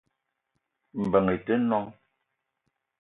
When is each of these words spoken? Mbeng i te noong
Mbeng 1.01 1.29
i 1.35 1.37
te 1.45 1.53
noong 1.69 1.87